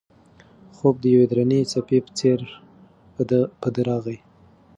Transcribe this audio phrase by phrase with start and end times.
[0.75, 2.39] خوب د یوې درنې څپې په څېر
[3.61, 4.17] په ده راغی.